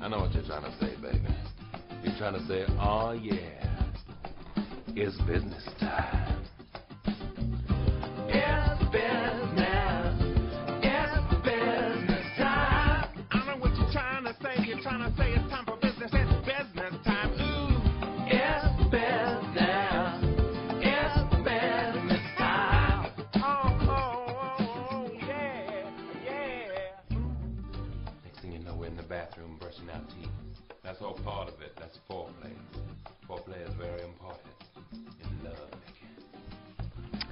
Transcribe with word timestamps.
I 0.00 0.08
know 0.08 0.20
what 0.20 0.32
you're 0.32 0.44
trying 0.44 0.62
to 0.62 0.72
say, 0.78 0.94
baby. 1.00 1.26
You're 2.02 2.16
trying 2.18 2.34
to 2.34 2.46
say, 2.46 2.64
oh 2.78 3.12
yeah, 3.12 3.66
it's 4.88 5.16
business 5.22 5.64
time. 5.78 6.42
It's 8.28 8.69
part 31.98 32.28
of 32.28 32.44
it. 32.44 32.56
That's 33.28 33.38
foreplay. 33.38 33.54
Foreplay 33.54 33.68
is 33.68 33.74
very 33.76 34.02
important 34.02 34.54
in 34.92 35.44
love 35.44 35.56
making. 35.72 37.26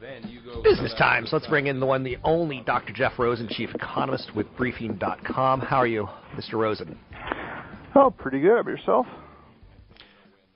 Then. 0.00 0.62
Business 0.62 0.94
time. 0.98 1.26
So 1.26 1.36
let's 1.36 1.48
bring 1.48 1.66
in 1.66 1.80
the 1.80 1.86
one, 1.86 2.04
the 2.04 2.18
only 2.24 2.62
Dr. 2.66 2.92
Jeff 2.92 3.18
Rosen, 3.18 3.48
chief 3.48 3.74
economist 3.74 4.34
with 4.34 4.46
Briefing.com. 4.56 5.60
How 5.60 5.78
are 5.78 5.86
you, 5.86 6.08
Mr. 6.36 6.54
Rosen? 6.54 6.98
Oh, 7.94 8.10
pretty 8.10 8.40
good. 8.40 8.50
How 8.50 8.60
about 8.60 8.70
yourself? 8.70 9.06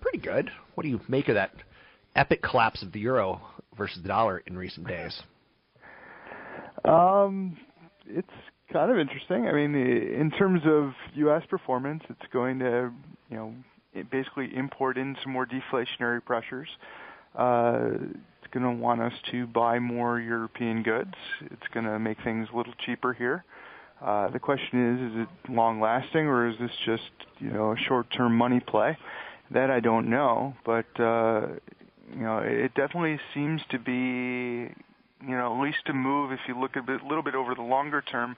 Pretty 0.00 0.18
good. 0.18 0.50
What 0.74 0.82
do 0.82 0.88
you 0.88 1.00
make 1.08 1.28
of 1.28 1.34
that 1.34 1.52
epic 2.14 2.42
collapse 2.42 2.82
of 2.82 2.92
the 2.92 3.00
euro 3.00 3.40
versus 3.76 4.02
the 4.02 4.08
dollar 4.08 4.42
in 4.46 4.56
recent 4.56 4.86
days? 4.86 5.22
Um, 6.84 7.56
it's 8.06 8.28
kind 8.72 8.90
of 8.90 8.98
interesting. 8.98 9.46
I 9.46 9.52
mean, 9.52 9.74
in 9.74 10.30
terms 10.30 10.62
of 10.66 10.92
U.S. 11.14 11.42
performance, 11.48 12.02
it's 12.08 12.32
going 12.32 12.58
to, 12.60 12.90
you 13.30 13.36
know, 13.36 13.54
basically 14.10 14.54
import 14.54 14.98
in 14.98 15.16
some 15.22 15.32
more 15.32 15.46
deflationary 15.46 16.24
pressures. 16.24 16.68
Uh, 17.36 17.90
it's 18.42 18.52
going 18.52 18.64
to 18.64 18.82
want 18.82 19.00
us 19.00 19.12
to 19.30 19.46
buy 19.46 19.78
more 19.78 20.20
European 20.20 20.82
goods. 20.82 21.14
It's 21.42 21.66
going 21.72 21.86
to 21.86 21.98
make 21.98 22.18
things 22.24 22.48
a 22.52 22.56
little 22.56 22.74
cheaper 22.84 23.12
here. 23.12 23.44
Uh, 24.04 24.30
the 24.30 24.38
question 24.38 24.94
is, 24.94 25.12
is 25.12 25.22
it 25.22 25.52
long 25.52 25.80
lasting 25.80 26.26
or 26.26 26.48
is 26.48 26.54
this 26.60 26.70
just, 26.86 27.10
you 27.38 27.50
know, 27.50 27.72
a 27.72 27.76
short 27.76 28.06
term 28.16 28.36
money 28.36 28.60
play? 28.60 28.96
That 29.50 29.70
I 29.70 29.80
don't 29.80 30.08
know, 30.10 30.54
but, 30.64 30.86
uh, 31.00 31.46
you 32.12 32.22
know, 32.22 32.38
it 32.38 32.74
definitely 32.74 33.18
seems 33.34 33.60
to 33.70 33.78
be, 33.78 34.72
you 35.22 35.36
know, 35.36 35.54
at 35.54 35.62
least 35.62 35.78
a 35.86 35.92
move 35.92 36.32
if 36.32 36.40
you 36.46 36.58
look 36.58 36.76
a 36.76 36.82
bit, 36.82 37.02
little 37.02 37.22
bit 37.22 37.34
over 37.34 37.54
the 37.54 37.62
longer 37.62 38.02
term 38.02 38.36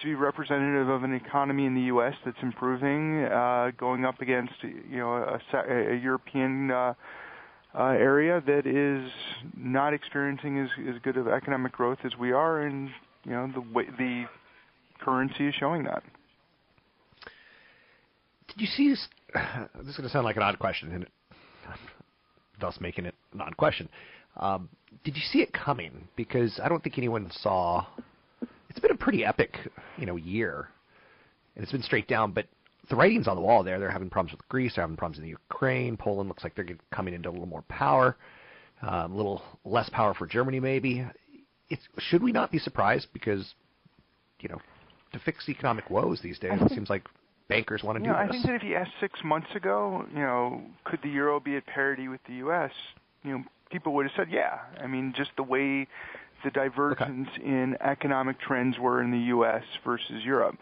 to 0.00 0.06
be 0.06 0.14
representative 0.14 0.88
of 0.88 1.02
an 1.02 1.14
economy 1.14 1.66
in 1.66 1.74
the 1.74 1.82
U.S. 1.82 2.14
that's 2.24 2.38
improving, 2.42 3.24
uh, 3.24 3.70
going 3.76 4.04
up 4.04 4.20
against, 4.20 4.54
you 4.62 4.98
know, 4.98 5.14
a, 5.14 5.58
a 5.58 5.96
European 5.96 6.70
uh, 6.70 6.94
uh, 7.74 7.82
area 7.82 8.42
that 8.46 8.66
is 8.66 9.10
not 9.56 9.92
experiencing 9.92 10.58
as, 10.60 10.68
as 10.88 11.00
good 11.02 11.16
of 11.16 11.28
economic 11.28 11.72
growth 11.72 11.98
as 12.04 12.12
we 12.16 12.32
are, 12.32 12.62
and 12.62 12.90
you 13.24 13.32
know, 13.32 13.50
the 13.52 13.60
way, 13.60 13.84
the 13.98 14.24
currency 15.00 15.48
is 15.48 15.54
showing 15.54 15.84
that. 15.84 16.02
Did 18.48 18.60
you 18.60 18.66
see 18.66 18.90
this? 18.90 19.08
This 19.78 19.88
is 19.88 19.96
going 19.96 20.08
to 20.08 20.12
sound 20.12 20.24
like 20.24 20.36
an 20.36 20.42
odd 20.42 20.58
question, 20.58 20.92
and 20.92 21.06
thus 22.60 22.78
making 22.80 23.04
it 23.04 23.14
an 23.32 23.40
odd 23.40 23.56
question. 23.56 23.88
Um, 24.36 24.68
did 25.04 25.16
you 25.16 25.22
see 25.22 25.40
it 25.40 25.52
coming? 25.52 26.08
Because 26.16 26.60
I 26.62 26.68
don't 26.68 26.82
think 26.82 26.98
anyone 26.98 27.30
saw. 27.30 27.86
It's 28.70 28.80
been 28.80 28.90
a 28.90 28.96
pretty 28.96 29.24
epic, 29.24 29.56
you 29.96 30.06
know, 30.06 30.16
year, 30.16 30.68
and 31.54 31.62
it's 31.62 31.72
been 31.72 31.82
straight 31.82 32.08
down. 32.08 32.32
But 32.32 32.46
the 32.88 32.96
writing's 32.96 33.28
on 33.28 33.36
the 33.36 33.42
wall 33.42 33.62
there. 33.62 33.78
They're 33.78 33.90
having 33.90 34.10
problems 34.10 34.32
with 34.32 34.46
Greece. 34.48 34.74
They're 34.74 34.84
having 34.84 34.96
problems 34.96 35.18
in 35.18 35.24
the 35.24 35.30
Ukraine. 35.30 35.96
Poland 35.96 36.28
looks 36.28 36.44
like 36.44 36.54
they're 36.54 36.66
coming 36.90 37.14
into 37.14 37.28
a 37.28 37.32
little 37.32 37.46
more 37.46 37.62
power, 37.68 38.16
um, 38.82 39.12
a 39.12 39.16
little 39.16 39.42
less 39.64 39.88
power 39.90 40.14
for 40.14 40.26
Germany 40.26 40.60
maybe. 40.60 41.04
It's, 41.70 41.82
should 41.98 42.22
we 42.22 42.32
not 42.32 42.50
be 42.50 42.58
surprised? 42.58 43.08
Because, 43.12 43.54
you 44.40 44.48
know, 44.48 44.58
to 45.12 45.18
fix 45.18 45.48
economic 45.48 45.90
woes 45.90 46.20
these 46.22 46.38
days, 46.38 46.58
it 46.62 46.70
seems 46.70 46.88
like 46.88 47.04
bankers 47.48 47.82
want 47.82 47.98
to 47.98 48.04
do 48.04 48.10
know, 48.10 48.18
this. 48.18 48.28
I 48.28 48.32
think 48.32 48.46
that 48.46 48.54
if 48.54 48.62
you 48.62 48.74
asked 48.74 48.92
six 49.00 49.20
months 49.24 49.48
ago, 49.54 50.04
you 50.12 50.20
know, 50.20 50.62
could 50.84 51.00
the 51.02 51.10
euro 51.10 51.40
be 51.40 51.56
at 51.56 51.66
parity 51.66 52.08
with 52.08 52.20
the 52.26 52.34
U.S., 52.34 52.70
you 53.24 53.32
know, 53.32 53.44
people 53.70 53.94
would 53.94 54.06
have 54.06 54.12
said, 54.16 54.28
yeah. 54.30 54.58
I 54.82 54.86
mean, 54.86 55.14
just 55.16 55.30
the 55.36 55.42
way 55.42 55.86
the 56.44 56.50
divergence 56.50 57.28
okay. 57.34 57.44
in 57.46 57.76
economic 57.80 58.40
trends 58.40 58.78
were 58.78 59.02
in 59.02 59.10
the 59.10 59.26
U.S. 59.28 59.64
versus 59.84 60.24
Europe. 60.24 60.56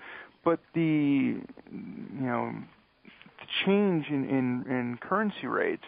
But 0.44 0.61
the, 0.75 0.81
you 0.81 2.21
know, 2.21 2.53
the 3.05 3.47
change 3.65 4.06
in, 4.09 4.25
in, 4.28 4.65
in 4.71 4.99
currency 5.00 5.47
rates 5.47 5.84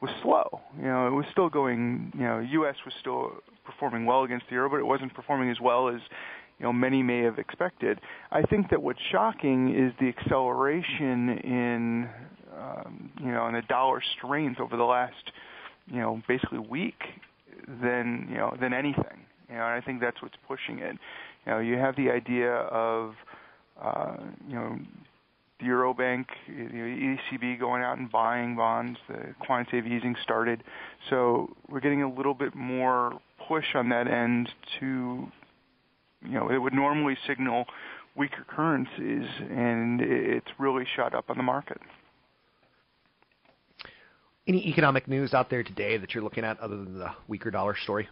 was 0.00 0.10
slow. 0.22 0.60
You 0.76 0.84
know, 0.84 1.06
it 1.06 1.12
was 1.12 1.24
still 1.32 1.48
going, 1.48 2.12
you 2.14 2.24
know, 2.24 2.40
U.S. 2.40 2.76
was 2.84 2.94
still 3.00 3.32
performing 3.64 4.06
well 4.06 4.24
against 4.24 4.46
the 4.48 4.54
euro, 4.54 4.70
but 4.70 4.76
it 4.76 4.86
wasn't 4.86 5.14
performing 5.14 5.50
as 5.50 5.60
well 5.60 5.88
as 5.88 6.00
you 6.58 6.64
know 6.64 6.72
many 6.72 7.02
may 7.02 7.20
have 7.22 7.38
expected. 7.38 8.00
I 8.30 8.42
think 8.42 8.70
that 8.70 8.82
what's 8.82 9.00
shocking 9.10 9.74
is 9.74 9.92
the 10.00 10.08
acceleration 10.08 11.28
in 11.30 12.08
um, 12.56 13.10
you 13.20 13.32
know 13.32 13.46
in 13.48 13.54
the 13.54 13.62
dollar 13.62 14.02
strength 14.16 14.60
over 14.60 14.76
the 14.76 14.84
last 14.84 15.32
you 15.86 16.00
know 16.00 16.22
basically 16.28 16.58
week 16.58 17.02
than 17.82 18.26
you 18.30 18.36
know 18.36 18.56
than 18.60 18.72
anything. 18.72 19.26
You 19.48 19.56
know, 19.56 19.66
and 19.66 19.74
I 19.74 19.80
think 19.80 20.00
that's 20.00 20.20
what's 20.22 20.36
pushing 20.48 20.78
it. 20.78 20.96
You 21.46 21.52
know, 21.52 21.58
you 21.58 21.76
have 21.76 21.96
the 21.96 22.10
idea 22.10 22.52
of 22.52 23.14
uh, 23.80 24.16
you 24.48 24.54
know 24.54 24.78
the 25.60 25.66
Eurobank, 25.66 26.26
know, 26.48 27.16
ECB 27.32 27.60
going 27.60 27.82
out 27.82 27.98
and 27.98 28.10
buying 28.10 28.56
bonds. 28.56 28.98
The 29.08 29.34
quantitative 29.44 29.86
easing 29.90 30.16
started, 30.22 30.62
so 31.10 31.54
we're 31.68 31.80
getting 31.80 32.02
a 32.02 32.12
little 32.12 32.34
bit 32.34 32.54
more 32.54 33.20
push 33.48 33.74
on 33.74 33.88
that 33.90 34.08
end 34.08 34.48
to 34.80 35.30
you 36.24 36.34
know, 36.34 36.50
it 36.50 36.58
would 36.58 36.72
normally 36.74 37.16
signal 37.26 37.66
weaker 38.16 38.44
currencies, 38.46 39.28
and 39.50 40.00
it's 40.00 40.46
really 40.58 40.84
shot 40.96 41.14
up 41.14 41.30
on 41.30 41.36
the 41.36 41.42
market. 41.42 41.80
Any 44.46 44.66
economic 44.68 45.06
news 45.06 45.34
out 45.34 45.50
there 45.50 45.62
today 45.62 45.96
that 45.98 46.14
you're 46.14 46.24
looking 46.24 46.44
at 46.44 46.58
other 46.58 46.76
than 46.76 46.98
the 46.98 47.10
weaker 47.28 47.50
dollar 47.50 47.76
story? 47.76 48.08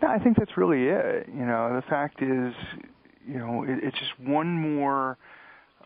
No, 0.00 0.08
I 0.08 0.18
think 0.18 0.36
that's 0.36 0.56
really 0.56 0.84
it. 0.84 1.28
You 1.28 1.44
know, 1.44 1.74
the 1.74 1.82
fact 1.88 2.22
is, 2.22 2.54
you 3.26 3.38
know, 3.38 3.64
it, 3.64 3.80
it's 3.82 3.98
just 3.98 4.18
one 4.20 4.76
more 4.76 5.18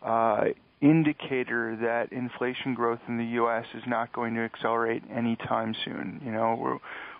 uh, 0.02 0.44
indicator 0.82 1.76
that 1.80 2.12
inflation 2.12 2.74
growth 2.74 3.00
in 3.08 3.16
the 3.16 3.24
U.S. 3.24 3.64
is 3.74 3.82
not 3.86 4.12
going 4.12 4.34
to 4.34 4.40
accelerate 4.42 5.02
anytime 5.10 5.74
soon. 5.84 6.20
You 6.24 6.32
know, 6.32 6.56
we're 6.60 6.78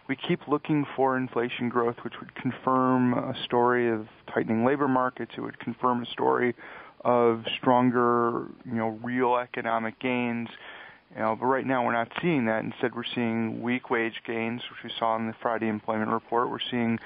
we 0.09 0.17
keep 0.17 0.49
looking 0.49 0.85
for 0.97 1.17
inflation 1.17 1.69
growth, 1.69 1.97
which 2.03 2.15
would 2.21 2.35
confirm 2.35 3.15
a 3.15 3.35
story 3.45 3.91
of 3.91 4.09
tightening 4.35 4.65
labor 4.65 4.89
markets. 4.89 5.33
It 5.37 5.41
would 5.41 5.59
confirm 5.61 6.03
a 6.03 6.07
story 6.07 6.55
of 7.05 7.45
stronger, 7.59 8.47
you 8.65 8.75
know, 8.75 8.99
real 9.03 9.37
economic 9.37 9.99
gains. 10.01 10.49
You 11.15 11.21
know, 11.21 11.37
but 11.39 11.47
right 11.47 11.67
now 11.67 11.85
we're 11.85 11.93
not 11.93 12.09
seeing 12.23 12.47
that. 12.47 12.65
Instead, 12.65 12.95
we're 12.95 13.05
seeing 13.15 13.63
weak 13.63 13.91
wage 13.91 14.23
gains, 14.27 14.63
which 14.71 14.83
we 14.85 14.91
saw 14.99 15.17
in 15.17 15.27
the 15.27 15.35
Friday 15.43 15.69
employment 15.69 16.11
report. 16.11 16.51
We're 16.51 16.59
seeing 16.71 16.99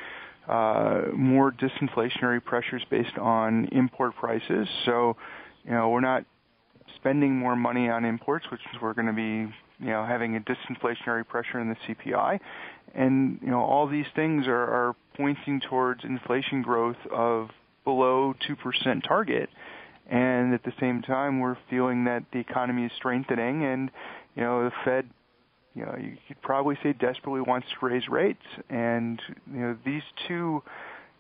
uh, 0.49 1.03
more 1.13 1.51
disinflationary 1.51 2.45
pressures 2.45 2.85
based 2.89 3.19
on 3.19 3.67
import 3.73 4.15
prices. 4.15 4.69
So, 4.85 5.17
you 5.65 5.73
know, 5.73 5.89
we're 5.89 6.01
not 6.01 6.25
spending 6.95 7.37
more 7.37 7.57
money 7.57 7.89
on 7.89 8.05
imports, 8.05 8.47
which 8.51 8.61
is 8.73 8.81
we're 8.81 8.95
going 8.95 9.09
to 9.09 9.13
be, 9.13 9.53
you 9.85 9.91
know, 9.91 10.07
having 10.07 10.37
a 10.37 10.41
disinflationary 10.41 11.27
pressure 11.27 11.59
in 11.59 11.69
the 11.69 11.77
CPI 11.89 12.39
and 12.97 13.39
you 13.43 13.51
know 13.51 13.61
all 13.61 13.87
these 13.87 14.07
things 14.17 14.47
are, 14.47 14.55
are 14.55 14.97
pointing 15.17 15.61
towards 15.61 16.03
inflation 16.05 16.63
growth 16.63 16.97
of 17.13 17.51
below 17.85 18.35
two 18.47 18.57
percent 18.57 19.05
target, 19.07 19.49
and 20.09 20.55
at 20.55 20.63
the 20.65 20.73
same 20.81 21.03
time 21.03 21.41
we're 21.41 21.57
feeling 21.69 22.05
that 22.05 22.25
the 22.33 22.39
economy 22.39 22.85
is 22.85 22.93
strengthening, 22.97 23.65
and 23.65 23.91
you 24.35 24.43
know 24.43 24.65
the 24.65 24.73
Fed, 24.85 25.09
you 25.75 25.85
know 25.85 25.97
you 26.01 26.17
could 26.29 26.41
probably 26.43 26.77
say 26.83 26.93
desperately 26.93 27.41
wants 27.41 27.67
to 27.79 27.87
raise 27.87 28.09
rates, 28.09 28.45
and 28.71 29.21
you 29.53 29.61
know 29.61 29.77
these 29.85 30.03
two, 30.29 30.63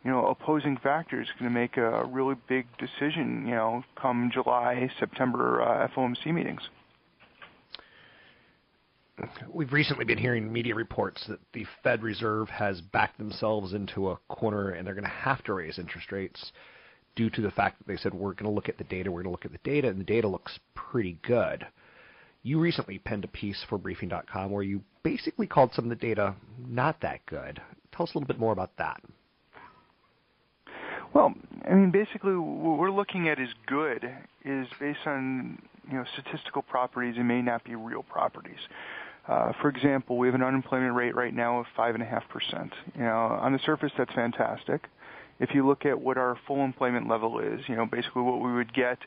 you 0.05 0.11
know, 0.11 0.27
opposing 0.27 0.77
factors 0.83 1.29
going 1.39 1.53
to 1.53 1.59
make 1.59 1.77
a 1.77 2.05
really 2.05 2.37
big 2.49 2.67
decision, 2.79 3.45
you 3.47 3.55
know, 3.55 3.83
come 4.01 4.31
July, 4.33 4.89
September 5.01 5.63
uh, 5.63 5.89
FOMC 5.89 6.33
meetings. 6.33 6.61
We've 9.51 9.73
recently 9.73 10.05
been 10.05 10.19
hearing 10.19 10.53
media 10.53 10.75
reports 10.75 11.25
that 11.29 11.41
the 11.55 11.65
Fed 11.83 12.03
Reserve 12.03 12.49
has 12.51 12.83
backed 12.83 13.17
themselves 13.17 13.73
into 13.73 14.11
a 14.11 14.17
corner 14.29 14.71
and 14.71 14.87
they're 14.87 14.95
going 14.95 15.05
to 15.05 15.11
have 15.11 15.43
to 15.45 15.55
raise 15.55 15.79
interest 15.79 16.13
rates 16.13 16.53
due 17.17 17.31
to 17.31 17.41
the 17.41 17.51
fact 17.51 17.79
that 17.79 17.87
they 17.89 17.97
said 17.97 18.15
we're 18.15 18.35
going 18.35 18.45
to 18.45 18.55
look 18.55 18.69
at 18.69 18.79
the 18.79 18.85
data, 18.85 19.11
we're 19.11 19.23
going 19.23 19.25
to 19.25 19.31
look 19.31 19.47
at 19.47 19.53
the 19.53 19.71
data, 19.71 19.89
and 19.89 19.99
the 19.99 20.05
data 20.05 20.29
looks 20.29 20.59
pretty 20.75 21.19
good. 21.23 21.67
You 22.43 22.61
recently 22.61 22.99
penned 22.99 23.25
a 23.25 23.29
piece 23.29 23.65
for 23.69 23.79
Briefing.com 23.79 24.53
where 24.53 24.63
you 24.63 24.83
basically 25.03 25.49
called 25.49 25.73
some 25.75 25.87
of 25.87 25.89
the 25.89 25.97
data 25.97 26.37
not 26.65 27.01
that 27.01 27.27
good. 27.27 27.61
Tell 27.93 28.05
us 28.05 28.15
a 28.15 28.19
little 28.19 28.29
bit 28.29 28.39
more 28.39 28.53
about 28.53 28.71
that. 28.79 29.03
Well, 31.15 31.35
I 31.69 31.75
mean, 31.75 31.91
basically, 31.91 32.37
what 32.37 32.79
we're 32.79 32.91
looking 32.91 33.29
at 33.29 33.41
is 33.41 33.49
good 33.67 34.05
is 34.45 34.67
based 34.79 35.07
on 35.07 35.59
you 35.91 35.97
know 35.97 36.05
statistical 36.13 36.63
properties 36.63 37.15
and 37.17 37.27
may 37.27 37.41
not 37.41 37.65
be 37.65 37.75
real 37.75 38.03
properties. 38.03 38.59
Uh, 39.27 39.53
for 39.61 39.69
example, 39.69 40.19
we 40.19 40.29
have 40.29 40.35
an 40.35 40.43
unemployment 40.43 40.95
rate 40.95 41.17
right 41.17 41.35
now 41.35 41.59
of 41.59 41.67
five 41.77 41.95
and 41.95 42.03
a 42.03 42.07
half 42.07 42.29
percent. 42.29 42.73
You 42.95 43.03
know, 43.03 43.39
on 43.41 43.53
the 43.53 43.59
surface, 43.65 43.93
that's 43.97 44.13
fantastic. 44.13 44.89
If 45.39 45.51
you 45.55 45.67
look 45.67 45.85
at 45.85 46.01
what 46.01 46.17
our 46.17 46.39
full 46.47 46.65
employment 46.65 47.09
level 47.09 47.39
is, 47.39 47.61
you 47.69 47.77
know, 47.77 47.87
basically 47.87 48.23
what 48.23 48.41
we 48.41 48.53
would 48.55 48.73
get, 48.73 48.99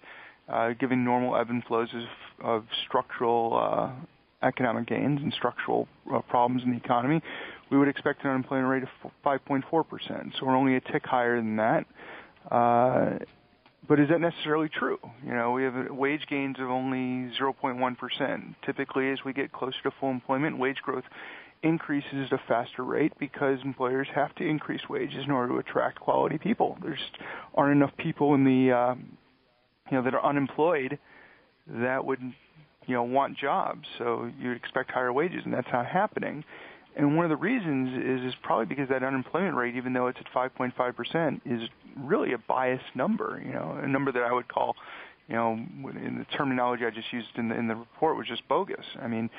uh, 0.48 0.72
given 0.80 1.04
normal 1.04 1.36
ebb 1.36 1.50
and 1.50 1.64
flows 1.64 1.90
of, 1.94 2.46
of 2.46 2.66
structural 2.88 3.58
uh, 3.58 4.46
economic 4.46 4.88
gains 4.88 5.20
and 5.22 5.34
structural 5.34 5.88
uh, 6.14 6.20
problems 6.22 6.64
in 6.64 6.72
the 6.72 6.78
economy, 6.78 7.22
we 7.70 7.78
would 7.78 7.88
expect 7.88 8.24
an 8.24 8.31
unemployment 8.31 8.70
rate 8.70 8.84
of 8.84 9.12
5.4%. 9.26 10.31
So 10.40 10.46
we're 10.46 10.56
only 10.56 10.76
a 10.76 10.81
tick 10.81 11.06
higher 11.06 11.38
than 11.38 11.58
that. 11.58 11.86
Uh, 12.50 13.20
but 13.88 14.00
is 14.00 14.10
that 14.10 14.22
necessarily 14.22 14.70
true? 14.70 15.00
You 15.26 15.34
know, 15.34 15.52
we 15.52 15.64
have 15.64 15.90
wage 15.90 16.26
gains 16.30 16.58
of 16.60 16.70
only 16.70 17.31
0.1%. 17.40 18.56
Typically, 18.66 19.12
as 19.12 19.20
we 19.26 19.34
get 19.34 19.52
closer 19.52 19.78
to 19.84 19.92
full 20.00 20.12
employment, 20.12 20.58
wage 20.58 20.78
growth 20.84 21.06
increases 21.64 22.28
at 22.32 22.34
a 22.34 22.42
faster 22.48 22.84
rate 22.84 23.14
because 23.20 23.60
employers 23.64 24.08
have 24.16 24.34
to 24.36 24.44
increase 24.44 24.82
wages 24.90 25.24
in 25.26 25.32
order 25.32 25.54
to 25.54 25.60
attract 25.60 26.00
quality 26.00 26.38
people. 26.38 26.78
There 26.82 26.94
just 26.94 27.18
aren't 27.56 27.76
enough 27.76 27.96
people 27.98 28.34
in 28.36 28.46
the, 28.46 28.72
uh, 28.72 28.96
you 29.92 29.98
know, 29.98 30.04
that 30.04 30.14
are 30.14 30.24
unemployed 30.24 30.98
that 31.68 32.04
would, 32.04 32.22
you 32.88 32.96
know, 32.96 33.04
want 33.04 33.38
jobs. 33.38 33.88
So 33.98 34.32
you'd 34.40 34.56
expect 34.56 34.92
higher 34.92 35.14
wages, 35.14 35.42
and 35.46 35.54
that's 35.54 35.68
not 35.72 35.86
happening. 35.86 36.44
And 36.96 37.16
one 37.16 37.26
of 37.26 37.30
the 37.30 37.38
reasons 37.38 37.90
is 38.04 38.34
is 38.34 38.34
probably 38.42 38.66
because 38.66 38.90
that 38.90 39.04
unemployment 39.04 39.56
rate, 39.56 39.76
even 39.76 39.94
though 39.94 40.08
it's 40.08 40.20
at 40.20 40.32
5.5%, 40.34 41.42
is 41.46 41.70
really 41.98 42.34
a 42.34 42.38
biased 42.38 42.96
number. 42.96 43.42
You 43.46 43.54
know, 43.54 43.80
a 43.82 43.88
number 43.88 44.12
that 44.12 44.24
I 44.24 44.34
would 44.34 44.48
call, 44.48 44.76
you 45.28 45.36
know, 45.36 45.52
in 45.54 46.18
the 46.18 46.26
terminology 46.36 46.86
I 46.86 46.90
just 46.90 47.12
used 47.14 47.28
in 47.36 47.50
the 47.50 47.56
in 47.56 47.68
the 47.68 47.76
report 47.76 48.18
was 48.18 48.28
just 48.28 48.48
bogus. 48.48 48.86
I 49.02 49.08
mean, 49.08 49.30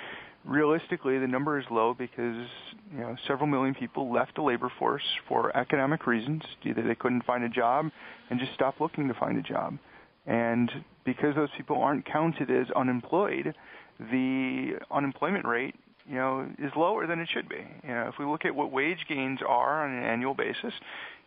realistically, 0.44 1.18
the 1.18 1.26
number 1.26 1.58
is 1.58 1.64
low 1.70 1.94
because 1.94 2.46
you 2.92 3.00
know 3.00 3.16
several 3.26 3.46
million 3.46 3.74
people 3.74 4.12
left 4.12 4.34
the 4.36 4.42
labor 4.42 4.72
force 4.78 5.04
for 5.28 5.56
economic 5.56 6.06
reasons. 6.06 6.42
Either 6.64 6.82
they 6.82 6.94
couldn't 6.94 7.24
find 7.24 7.44
a 7.44 7.48
job 7.48 7.90
and 8.30 8.40
just 8.40 8.52
stopped 8.54 8.80
looking 8.80 9.08
to 9.08 9.14
find 9.14 9.38
a 9.38 9.42
job, 9.42 9.78
and 10.26 10.70
because 11.04 11.34
those 11.34 11.50
people 11.56 11.80
aren't 11.80 12.04
counted 12.04 12.50
as 12.50 12.66
unemployed, 12.76 13.54
the 13.98 14.78
unemployment 14.90 15.46
rate 15.46 15.74
you 16.10 16.16
know, 16.16 16.48
is 16.58 16.72
lower 16.76 17.06
than 17.06 17.20
it 17.20 17.28
should 17.32 17.48
be. 17.48 17.64
You 17.84 17.94
know, 17.94 18.08
if 18.08 18.14
we 18.18 18.24
look 18.24 18.44
at 18.44 18.54
what 18.54 18.72
wage 18.72 19.06
gains 19.08 19.38
are 19.46 19.84
on 19.84 19.92
an 19.92 20.02
annual 20.02 20.34
basis, 20.34 20.74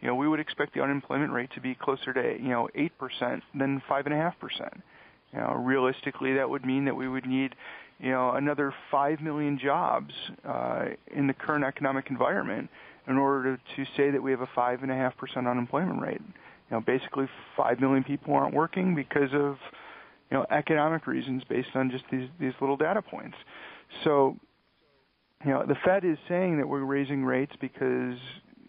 you 0.01 0.07
know, 0.07 0.15
we 0.15 0.27
would 0.27 0.41
expect 0.41 0.73
the 0.73 0.81
unemployment 0.81 1.31
rate 1.31 1.49
to 1.55 1.61
be 1.61 1.73
closer 1.73 2.13
to, 2.13 2.37
you 2.41 2.49
know, 2.49 2.67
8% 2.75 3.41
than 3.55 3.81
5.5%. 3.89 4.81
You 5.31 5.39
know, 5.39 5.53
realistically, 5.53 6.33
that 6.33 6.49
would 6.49 6.65
mean 6.65 6.83
that 6.85 6.95
we 6.95 7.07
would 7.07 7.25
need, 7.25 7.55
you 8.03 8.11
know, 8.11 8.31
another 8.31 8.73
5 8.91 9.21
million 9.21 9.57
jobs 9.57 10.13
uh, 10.45 10.87
in 11.15 11.25
the 11.25 11.33
current 11.33 11.63
economic 11.63 12.09
environment 12.09 12.69
in 13.07 13.17
order 13.17 13.55
to, 13.55 13.75
to 13.77 13.91
say 13.95 14.11
that 14.11 14.21
we 14.21 14.29
have 14.31 14.41
a 14.41 14.47
5.5% 14.47 15.49
unemployment 15.49 16.01
rate. 16.01 16.21
You 16.21 16.77
know, 16.77 16.81
basically 16.81 17.29
5 17.55 17.79
million 17.79 18.03
people 18.03 18.33
aren't 18.33 18.53
working 18.53 18.93
because 18.93 19.33
of, 19.33 19.57
you 20.29 20.37
know, 20.37 20.45
economic 20.51 21.07
reasons 21.07 21.43
based 21.47 21.69
on 21.75 21.91
just 21.91 22.03
these, 22.11 22.27
these 22.41 22.51
little 22.59 22.75
data 22.75 23.01
points. 23.01 23.37
So, 24.03 24.35
you 25.45 25.51
know, 25.51 25.65
the 25.65 25.75
Fed 25.85 26.03
is 26.03 26.17
saying 26.27 26.57
that 26.57 26.67
we're 26.67 26.83
raising 26.83 27.23
rates 27.23 27.53
because, 27.61 28.17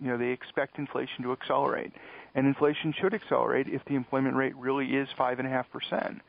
you 0.01 0.11
know, 0.11 0.17
they 0.17 0.29
expect 0.29 0.79
inflation 0.79 1.25
to 1.25 1.33
accelerate. 1.33 1.93
And 2.37 2.47
inflation 2.47 2.95
should 3.01 3.15
accelerate 3.15 3.67
if 3.69 3.85
the 3.87 3.97
employment 3.97 4.37
rate 4.37 4.55
really 4.55 4.95
is 4.95 5.09
5.5%. 5.19 6.21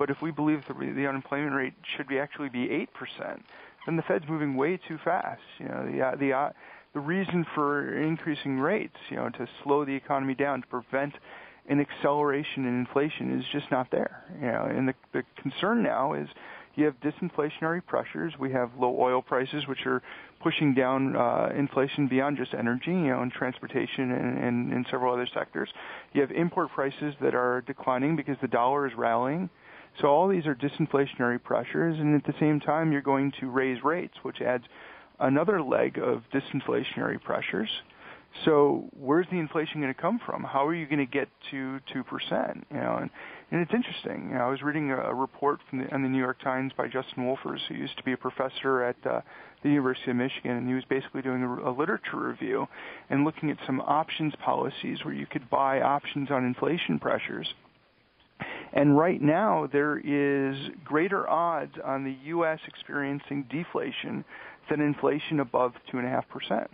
But 0.00 0.08
if 0.08 0.22
we 0.22 0.30
believe 0.30 0.62
the, 0.66 0.72
the 0.72 1.06
unemployment 1.06 1.54
rate 1.54 1.74
should 1.94 2.08
be 2.08 2.18
actually 2.18 2.48
be 2.48 2.70
eight 2.70 2.88
percent, 2.94 3.44
then 3.84 3.96
the 3.96 4.02
Fed's 4.02 4.24
moving 4.26 4.56
way 4.56 4.80
too 4.88 4.98
fast. 5.04 5.42
You 5.58 5.68
know, 5.68 5.84
the 5.84 6.16
the 6.18 6.32
uh, 6.32 6.50
the 6.94 7.00
reason 7.00 7.44
for 7.54 8.00
increasing 8.00 8.58
rates, 8.58 8.96
you 9.10 9.16
know, 9.16 9.28
to 9.28 9.46
slow 9.62 9.84
the 9.84 9.94
economy 9.94 10.34
down 10.34 10.62
to 10.62 10.66
prevent 10.68 11.12
an 11.68 11.80
acceleration 11.80 12.64
in 12.66 12.78
inflation 12.78 13.38
is 13.38 13.44
just 13.52 13.70
not 13.70 13.90
there. 13.90 14.24
You 14.40 14.46
know, 14.46 14.64
and 14.74 14.88
the 14.88 14.94
the 15.12 15.22
concern 15.36 15.82
now 15.82 16.14
is 16.14 16.28
you 16.76 16.86
have 16.86 16.94
disinflationary 17.00 17.84
pressures. 17.84 18.32
We 18.40 18.52
have 18.52 18.70
low 18.78 18.96
oil 18.98 19.20
prices, 19.20 19.66
which 19.68 19.84
are 19.84 20.00
pushing 20.42 20.72
down 20.72 21.14
uh, 21.14 21.50
inflation 21.54 22.08
beyond 22.08 22.38
just 22.38 22.54
energy, 22.54 22.92
you 22.92 23.08
know, 23.08 23.20
and 23.20 23.30
transportation 23.30 24.12
and, 24.12 24.38
and, 24.38 24.72
and 24.72 24.86
several 24.90 25.12
other 25.12 25.28
sectors. 25.34 25.68
You 26.14 26.22
have 26.22 26.30
import 26.30 26.70
prices 26.70 27.14
that 27.20 27.34
are 27.34 27.60
declining 27.66 28.16
because 28.16 28.36
the 28.40 28.48
dollar 28.48 28.86
is 28.86 28.94
rallying. 28.96 29.50
So 30.00 30.08
all 30.08 30.28
these 30.28 30.46
are 30.46 30.54
disinflationary 30.54 31.42
pressures, 31.42 31.98
and 31.98 32.14
at 32.14 32.24
the 32.24 32.38
same 32.40 32.60
time, 32.60 32.92
you're 32.92 33.02
going 33.02 33.32
to 33.40 33.50
raise 33.50 33.82
rates, 33.82 34.14
which 34.22 34.40
adds 34.40 34.64
another 35.18 35.62
leg 35.62 35.98
of 35.98 36.22
disinflationary 36.32 37.22
pressures. 37.22 37.68
So 38.44 38.88
where's 38.98 39.26
the 39.30 39.38
inflation 39.38 39.80
going 39.80 39.92
to 39.92 40.00
come 40.00 40.20
from? 40.24 40.44
How 40.44 40.64
are 40.66 40.74
you 40.74 40.86
going 40.86 41.04
to 41.04 41.06
get 41.06 41.28
to 41.50 41.80
two 41.92 42.04
percent? 42.04 42.64
You 42.70 42.76
know, 42.76 42.98
and 43.00 43.10
and 43.50 43.60
it's 43.60 43.74
interesting. 43.74 44.28
You 44.30 44.38
know, 44.38 44.46
I 44.46 44.50
was 44.50 44.62
reading 44.62 44.92
a, 44.92 44.96
a 44.96 45.14
report 45.14 45.58
from 45.68 45.80
the, 45.80 45.92
in 45.92 46.02
the 46.02 46.08
New 46.08 46.18
York 46.18 46.40
Times 46.40 46.72
by 46.76 46.86
Justin 46.86 47.24
Wolfers, 47.24 47.58
who 47.68 47.74
used 47.74 47.96
to 47.96 48.04
be 48.04 48.12
a 48.12 48.16
professor 48.16 48.84
at 48.84 48.96
uh, 49.04 49.20
the 49.64 49.68
University 49.68 50.12
of 50.12 50.16
Michigan, 50.16 50.52
and 50.52 50.68
he 50.68 50.74
was 50.74 50.84
basically 50.88 51.22
doing 51.22 51.42
a, 51.42 51.70
a 51.70 51.72
literature 51.72 52.18
review 52.18 52.68
and 53.10 53.24
looking 53.24 53.50
at 53.50 53.58
some 53.66 53.80
options 53.80 54.32
policies 54.44 55.04
where 55.04 55.14
you 55.14 55.26
could 55.26 55.50
buy 55.50 55.80
options 55.80 56.30
on 56.30 56.44
inflation 56.44 57.00
pressures. 57.00 57.52
And 58.72 58.96
right 58.96 59.20
now, 59.20 59.68
there 59.72 59.98
is 59.98 60.56
greater 60.84 61.28
odds 61.28 61.74
on 61.84 62.04
the 62.04 62.16
U.S. 62.26 62.60
experiencing 62.68 63.46
deflation 63.50 64.24
than 64.68 64.80
inflation 64.80 65.40
above 65.40 65.72
two 65.90 65.98
and 65.98 66.06
a 66.06 66.10
half 66.10 66.28
percent. 66.28 66.70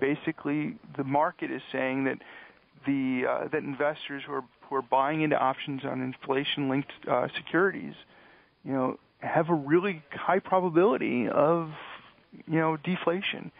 Basically, 0.00 0.76
the 0.96 1.04
market 1.04 1.50
is 1.50 1.62
saying 1.70 2.04
that 2.04 2.18
the 2.86 3.24
uh, 3.28 3.48
that 3.52 3.62
investors 3.62 4.22
who 4.26 4.32
are 4.32 4.44
who 4.68 4.76
are 4.76 4.82
buying 4.82 5.22
into 5.22 5.36
options 5.36 5.82
on 5.84 6.00
inflation-linked 6.00 6.90
uh, 7.08 7.28
securities, 7.36 7.94
you 8.64 8.72
know, 8.72 8.98
have 9.20 9.48
a 9.48 9.54
really 9.54 10.02
high 10.10 10.40
probability 10.40 11.28
of, 11.28 11.70
you 12.46 12.58
know, 12.58 12.76
deflation, 12.76 13.52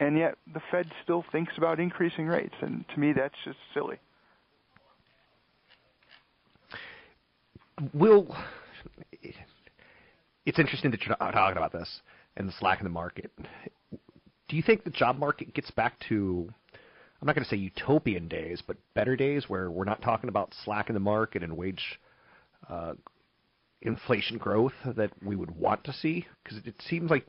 and 0.00 0.18
yet 0.18 0.36
the 0.52 0.60
Fed 0.70 0.90
still 1.04 1.24
thinks 1.30 1.52
about 1.56 1.78
increasing 1.78 2.26
rates, 2.26 2.54
and 2.62 2.84
to 2.92 3.00
me, 3.00 3.12
that's 3.12 3.34
just 3.44 3.58
silly. 3.74 3.98
Will 7.94 8.36
it's 10.46 10.58
interesting 10.58 10.90
that 10.90 11.02
you're 11.04 11.16
talking 11.16 11.56
about 11.56 11.72
this 11.72 12.00
and 12.36 12.48
the 12.48 12.52
slack 12.58 12.80
in 12.80 12.84
the 12.84 12.90
market. 12.90 13.30
Do 14.48 14.56
you 14.56 14.62
think 14.62 14.84
the 14.84 14.90
job 14.90 15.18
market 15.18 15.54
gets 15.54 15.70
back 15.70 15.94
to 16.08 16.48
I'm 17.20 17.26
not 17.26 17.34
going 17.34 17.44
to 17.44 17.50
say 17.50 17.56
utopian 17.56 18.28
days, 18.28 18.62
but 18.66 18.78
better 18.94 19.14
days 19.14 19.44
where 19.48 19.70
we're 19.70 19.84
not 19.84 20.00
talking 20.00 20.28
about 20.28 20.54
slack 20.64 20.88
in 20.88 20.94
the 20.94 21.00
market 21.00 21.42
and 21.42 21.54
wage 21.56 22.00
uh, 22.68 22.94
inflation 23.82 24.38
growth 24.38 24.72
that 24.84 25.10
we 25.22 25.36
would 25.36 25.50
want 25.50 25.84
to 25.84 25.92
see? 25.92 26.26
Because 26.42 26.58
it 26.64 26.74
seems 26.88 27.10
like 27.10 27.26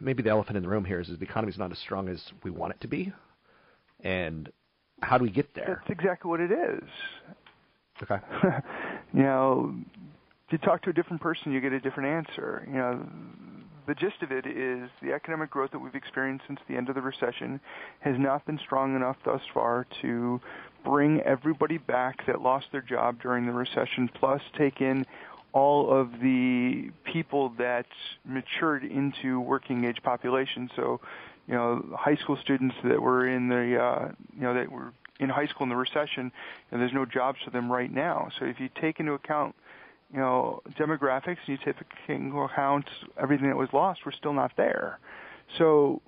maybe 0.00 0.22
the 0.22 0.30
elephant 0.30 0.56
in 0.56 0.62
the 0.62 0.68
room 0.68 0.84
here 0.84 1.00
is, 1.00 1.10
is 1.10 1.18
the 1.18 1.26
economy's 1.26 1.58
not 1.58 1.70
as 1.70 1.78
strong 1.78 2.08
as 2.08 2.22
we 2.42 2.50
want 2.50 2.72
it 2.72 2.80
to 2.80 2.88
be. 2.88 3.12
And 4.00 4.50
how 5.02 5.18
do 5.18 5.24
we 5.24 5.30
get 5.30 5.54
there? 5.54 5.82
That's 5.86 5.98
exactly 5.98 6.30
what 6.30 6.40
it 6.40 6.50
is. 6.50 6.88
Okay. 8.02 8.18
you 9.14 9.22
know, 9.22 9.74
you 10.50 10.58
talk 10.58 10.82
to 10.82 10.90
a 10.90 10.92
different 10.92 11.22
person, 11.22 11.52
you 11.52 11.60
get 11.60 11.72
a 11.72 11.80
different 11.80 12.28
answer. 12.28 12.64
You 12.68 12.74
know, 12.74 13.06
the 13.86 13.94
gist 13.94 14.22
of 14.22 14.32
it 14.32 14.46
is 14.46 14.88
the 15.02 15.12
economic 15.12 15.50
growth 15.50 15.70
that 15.72 15.78
we've 15.78 15.94
experienced 15.94 16.44
since 16.46 16.60
the 16.68 16.76
end 16.76 16.88
of 16.88 16.94
the 16.94 17.00
recession 17.00 17.60
has 18.00 18.18
not 18.18 18.44
been 18.46 18.58
strong 18.58 18.96
enough 18.96 19.16
thus 19.24 19.40
far 19.54 19.86
to 20.02 20.40
bring 20.84 21.20
everybody 21.22 21.78
back 21.78 22.26
that 22.26 22.40
lost 22.40 22.66
their 22.72 22.82
job 22.82 23.20
during 23.20 23.46
the 23.46 23.52
recession, 23.52 24.08
plus 24.12 24.40
take 24.56 24.80
in 24.80 25.06
all 25.52 25.90
of 25.90 26.20
the 26.20 26.90
people 27.04 27.50
that 27.58 27.86
matured 28.24 28.84
into 28.84 29.40
working 29.40 29.84
age 29.84 30.02
population. 30.02 30.70
So, 30.76 31.00
you 31.46 31.54
know 31.54 31.84
high 31.96 32.16
school 32.16 32.36
students 32.36 32.74
that 32.84 33.00
were 33.00 33.26
in 33.26 33.48
the 33.48 33.80
uh, 33.80 34.12
you 34.34 34.42
know 34.42 34.54
that 34.54 34.70
were 34.70 34.92
in 35.20 35.28
high 35.28 35.46
school 35.46 35.64
in 35.64 35.68
the 35.68 35.76
recession, 35.76 36.32
and 36.70 36.80
there's 36.80 36.92
no 36.92 37.04
jobs 37.04 37.38
for 37.44 37.50
them 37.50 37.70
right 37.70 37.92
now. 37.92 38.28
So 38.38 38.44
if 38.44 38.60
you 38.60 38.68
take 38.80 39.00
into 39.00 39.12
account 39.12 39.54
you 40.12 40.18
know 40.18 40.62
demographics 40.78 41.38
and 41.46 41.48
you 41.48 41.58
take 41.58 41.76
into 42.08 42.40
account 42.40 42.88
everything 43.20 43.48
that 43.48 43.56
was 43.56 43.68
lost, 43.72 44.00
we're 44.06 44.12
still 44.12 44.34
not 44.34 44.52
there. 44.56 44.98
So 45.58 46.02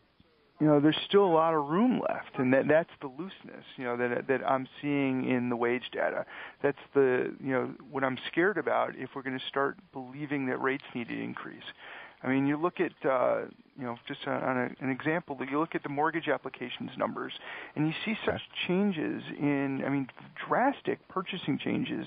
you 0.61 0.67
know, 0.67 0.81
there's 0.81 0.99
still 1.07 1.25
a 1.25 1.31
lot 1.33 1.55
of 1.55 1.67
room 1.67 2.01
left, 2.01 2.37
and 2.37 2.53
that 2.53 2.67
that's 2.67 2.91
the 3.01 3.07
looseness, 3.07 3.65
you 3.77 3.85
know, 3.85 3.97
that 3.97 4.27
that 4.27 4.41
I'm 4.45 4.67
seeing 4.83 5.29
in 5.31 5.51
the 5.51 5.57
wage 5.57 5.91
data. 5.93 6.27
That's 6.63 6.79
the, 6.95 7.33
you 7.41 7.53
know, 7.53 7.75
what 7.91 8.03
I'm 8.03 8.19
scared 8.27 8.59
about 8.59 8.97
if 8.97 9.11
we're 9.15 9.23
going 9.23 9.39
to 9.39 9.47
start 9.47 9.79
believing 9.93 10.47
that 10.47 10.61
rates 10.61 10.83
need 10.95 11.09
to 11.09 11.21
increase. 11.21 11.63
I 12.23 12.29
mean, 12.29 12.47
you 12.47 12.57
look 12.57 12.81
at, 12.81 12.93
uh, 13.09 13.43
you 13.79 13.85
know, 13.85 13.97
just 14.09 14.27
on 14.27 14.57
a, 14.57 14.85
an 14.85 14.91
example, 14.91 15.39
you 15.49 15.59
look 15.59 15.75
at 15.75 15.83
the 15.83 15.89
mortgage 15.89 16.29
applications 16.29 16.91
numbers, 16.99 17.33
and 17.77 17.87
you 17.87 17.93
see 18.05 18.19
such 18.27 18.41
changes 18.67 19.23
in, 19.39 19.83
I 19.87 19.89
mean, 19.89 20.09
drastic 20.49 21.07
purchasing 21.09 21.59
changes, 21.59 22.07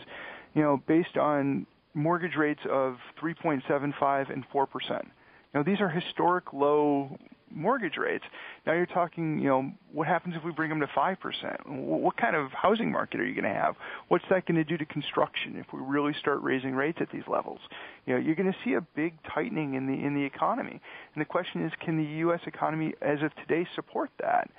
you 0.53 0.61
know, 0.61 0.81
based 0.85 1.17
on 1.17 1.65
mortgage 1.93 2.35
rates 2.35 2.61
of 2.69 2.97
3.75 3.21 4.31
and 4.31 4.43
4 4.51 4.65
percent. 4.65 5.07
Now, 5.53 5.63
these 5.63 5.81
are 5.81 5.89
historic 5.89 6.53
low 6.53 7.17
mortgage 7.53 7.97
rates. 7.97 8.23
Now 8.65 8.73
you're 8.73 8.85
talking, 8.85 9.39
you 9.39 9.47
know, 9.47 9.71
what 9.91 10.07
happens 10.07 10.35
if 10.37 10.43
we 10.43 10.51
bring 10.51 10.69
them 10.69 10.79
to 10.79 10.87
5%? 10.87 11.67
What 11.67 12.17
kind 12.17 12.35
of 12.35 12.51
housing 12.51 12.91
market 12.91 13.19
are 13.19 13.25
you 13.25 13.33
going 13.39 13.51
to 13.51 13.59
have? 13.59 13.75
What's 14.07 14.25
that 14.29 14.45
going 14.45 14.55
to 14.55 14.63
do 14.63 14.77
to 14.77 14.85
construction 14.85 15.55
if 15.57 15.67
we 15.73 15.79
really 15.79 16.13
start 16.19 16.41
raising 16.41 16.73
rates 16.73 16.99
at 17.01 17.11
these 17.11 17.27
levels? 17.27 17.59
You 18.05 18.13
know, 18.13 18.19
you're 18.19 18.35
going 18.35 18.51
to 18.51 18.57
see 18.63 18.73
a 18.73 18.81
big 18.95 19.13
tightening 19.33 19.75
in 19.75 19.87
the 19.87 19.93
in 19.93 20.15
the 20.15 20.23
economy. 20.23 20.79
And 21.13 21.21
the 21.21 21.25
question 21.25 21.65
is, 21.65 21.71
can 21.83 21.97
the 21.97 22.19
US 22.27 22.41
economy 22.45 22.93
as 23.01 23.21
of 23.21 23.31
today 23.35 23.67
support 23.75 24.09
that? 24.19 24.49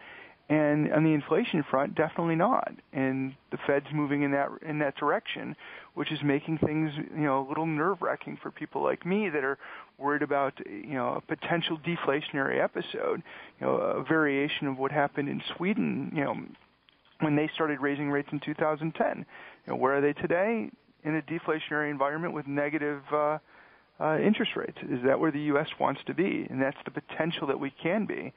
And 0.49 0.93
on 0.93 1.05
the 1.05 1.13
inflation 1.13 1.65
front, 1.71 1.95
definitely 1.95 2.35
not. 2.35 2.73
And 2.93 3.35
the 3.51 3.59
Fed's 3.67 3.87
moving 3.93 4.23
in 4.23 4.33
that 4.33 4.49
in 4.61 4.81
that 4.81 4.97
direction, 4.97 5.57
which 5.95 6.13
is 6.13 6.19
making 6.23 6.59
things 6.59 6.93
you 6.97 7.23
know 7.23 7.47
a 7.47 7.49
little 7.49 7.65
nerve 7.65 8.03
wracking 8.03 8.39
for 8.43 8.51
people 8.51 8.83
like 8.83 9.07
me 9.07 9.31
that 9.31 9.45
are 9.45 9.57
worried 9.99 10.23
about 10.23 10.55
you 10.67 10.95
know 10.95 11.15
a 11.15 11.21
potential 11.21 11.79
deflationary 11.79 12.63
episode, 12.63 13.23
you 13.61 13.67
know 13.67 13.77
a 13.77 14.03
variation 14.03 14.67
of 14.67 14.79
what 14.79 14.91
happened 14.91 15.29
in 15.29 15.43
Sweden, 15.57 16.13
you 16.15 16.25
know 16.25 16.37
when 17.23 17.37
they 17.37 17.49
started 17.55 17.81
raising 17.81 18.11
rates 18.11 18.29
in 18.33 18.41
2010. 18.41 19.19
You 19.19 19.25
know, 19.73 19.77
where 19.77 19.97
are 19.97 20.01
they 20.01 20.13
today? 20.13 20.71
In 21.05 21.17
a 21.17 21.23
deflationary 21.23 21.91
environment 21.91 22.35
with 22.35 22.47
negative 22.47 23.03
uh, 23.13 23.39
uh, 24.01 24.19
interest 24.19 24.53
rates. 24.57 24.79
Is 24.83 25.01
that 25.05 25.19
where 25.19 25.31
the 25.31 25.41
U.S. 25.43 25.69
wants 25.81 26.01
to 26.07 26.15
be? 26.15 26.47
And 26.51 26.61
that's 26.61 26.77
the 26.85 26.91
potential 26.91 27.47
that 27.47 27.59
we 27.59 27.71
can 27.71 28.07
be. 28.07 28.33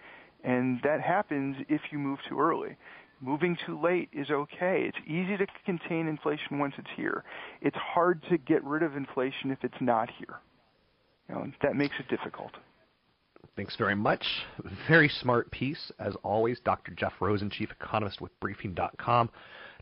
And 0.46 0.80
that 0.84 1.02
happens 1.02 1.58
if 1.70 1.82
you 1.92 1.98
move 1.98 2.20
too 2.30 2.40
early. 2.40 2.78
Moving 3.20 3.58
too 3.66 3.82
late 3.82 4.10
is 4.14 4.30
okay. 4.30 4.88
It's 4.88 4.98
easy 5.08 5.38
to 5.38 5.48
contain 5.66 6.08
inflation 6.08 6.60
once 6.60 6.75
it's 6.78 6.90
here. 6.96 7.24
It's 7.62 7.78
hard 7.78 8.22
to 8.30 8.38
get 8.38 8.64
rid 8.64 8.84
of 8.84 8.96
inflation 8.96 9.50
if 9.52 9.58
it's 9.64 9.82
not 9.82 10.10
here. 10.20 10.36
You 11.28 11.36
know, 11.36 11.52
that 11.64 11.75
makes 11.75 11.96
it 12.00 12.08
difficult. 12.10 12.52
Thanks 13.56 13.75
very 13.78 13.96
much. 13.96 14.24
Very 14.88 15.10
smart 15.10 15.50
piece, 15.50 15.92
as 15.98 16.14
always. 16.24 16.60
Dr. 16.60 16.92
Jeff 16.92 17.14
Rosen, 17.20 17.50
Chief 17.50 17.72
Economist 17.72 18.22
with 18.22 18.38
Briefing.com, 18.40 19.30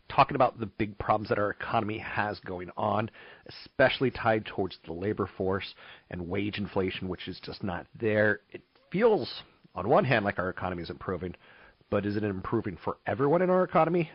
talking 0.08 0.36
about 0.36 0.58
the 0.58 0.66
big 0.66 0.96
problems 0.96 1.28
that 1.28 1.38
our 1.38 1.50
economy 1.50 1.98
has 1.98 2.38
going 2.40 2.70
on, 2.76 3.10
especially 3.48 4.10
tied 4.12 4.46
towards 4.46 4.78
the 4.86 4.92
labor 4.92 5.28
force 5.36 5.74
and 6.10 6.28
wage 6.28 6.56
inflation, 6.56 7.08
which 7.08 7.26
is 7.28 7.38
just 7.40 7.62
not 7.62 7.86
there. 8.00 8.40
It 8.52 8.62
feels 8.90 9.42
on 9.74 9.88
one 9.88 10.04
hand 10.04 10.24
like 10.24 10.38
our 10.38 10.48
economy 10.48 10.82
is 10.82 10.90
improving, 10.90 11.34
but 11.90 12.06
is 12.06 12.16
it 12.16 12.24
improving 12.24 12.78
for 12.82 12.96
everyone 13.06 13.42
in 13.42 13.50
our 13.50 13.64
economy? 13.64 14.10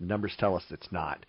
Numbers 0.00 0.34
tell 0.38 0.56
us 0.56 0.62
it's 0.70 0.92
not. 0.92 1.24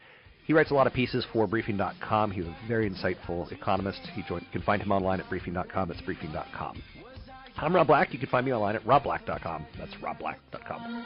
He 0.45 0.53
writes 0.53 0.71
a 0.71 0.73
lot 0.73 0.87
of 0.87 0.93
pieces 0.93 1.25
for 1.31 1.45
Briefing.com. 1.47 2.31
He's 2.31 2.45
a 2.45 2.55
very 2.67 2.89
insightful 2.89 3.51
economist. 3.51 3.99
He 4.13 4.23
joined, 4.27 4.43
you 4.43 4.51
can 4.51 4.63
find 4.63 4.81
him 4.81 4.91
online 4.91 5.19
at 5.19 5.29
Briefing.com. 5.29 5.89
That's 5.89 6.01
Briefing.com. 6.01 6.81
I'm 7.57 7.75
Rob 7.75 7.87
Black. 7.87 8.13
You 8.13 8.19
can 8.19 8.29
find 8.29 8.45
me 8.45 8.53
online 8.53 8.75
at 8.75 8.83
RobBlack.com. 8.85 9.65
That's 9.77 9.93
RobBlack.com. 9.95 11.05